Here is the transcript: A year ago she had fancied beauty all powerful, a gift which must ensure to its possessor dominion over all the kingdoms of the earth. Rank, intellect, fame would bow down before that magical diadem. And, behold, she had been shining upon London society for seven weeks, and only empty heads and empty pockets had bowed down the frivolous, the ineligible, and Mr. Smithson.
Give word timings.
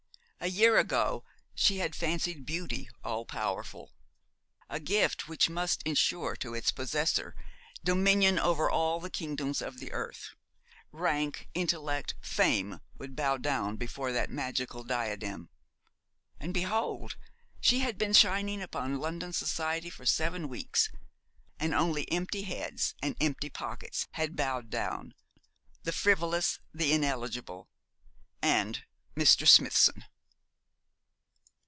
A 0.43 0.47
year 0.49 0.75
ago 0.79 1.23
she 1.53 1.77
had 1.77 1.93
fancied 1.95 2.47
beauty 2.47 2.89
all 3.03 3.25
powerful, 3.25 3.93
a 4.71 4.79
gift 4.79 5.27
which 5.27 5.51
must 5.51 5.83
ensure 5.83 6.35
to 6.37 6.55
its 6.55 6.71
possessor 6.71 7.35
dominion 7.83 8.39
over 8.39 8.67
all 8.67 8.99
the 8.99 9.11
kingdoms 9.11 9.61
of 9.61 9.77
the 9.77 9.91
earth. 9.93 10.31
Rank, 10.91 11.47
intellect, 11.53 12.15
fame 12.23 12.79
would 12.97 13.15
bow 13.15 13.37
down 13.37 13.75
before 13.75 14.11
that 14.13 14.31
magical 14.31 14.83
diadem. 14.83 15.51
And, 16.39 16.55
behold, 16.55 17.17
she 17.59 17.81
had 17.81 17.99
been 17.99 18.11
shining 18.13 18.63
upon 18.63 18.99
London 18.99 19.33
society 19.33 19.91
for 19.91 20.07
seven 20.07 20.49
weeks, 20.49 20.89
and 21.59 21.71
only 21.71 22.11
empty 22.11 22.41
heads 22.41 22.95
and 22.99 23.15
empty 23.21 23.51
pockets 23.51 24.07
had 24.13 24.35
bowed 24.35 24.71
down 24.71 25.13
the 25.83 25.91
frivolous, 25.91 26.57
the 26.73 26.91
ineligible, 26.93 27.69
and 28.41 28.83
Mr. 29.15 29.47
Smithson. 29.47 30.05